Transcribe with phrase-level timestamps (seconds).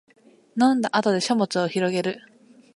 [0.59, 2.21] 飲んだ後で書物をひろげる